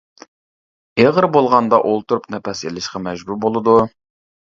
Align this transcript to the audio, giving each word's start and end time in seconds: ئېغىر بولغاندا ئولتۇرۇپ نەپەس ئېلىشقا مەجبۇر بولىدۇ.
ئېغىر 1.03 1.27
بولغاندا 1.37 1.81
ئولتۇرۇپ 1.91 2.29
نەپەس 2.39 2.65
ئېلىشقا 2.67 3.07
مەجبۇر 3.11 3.43
بولىدۇ. 3.49 3.81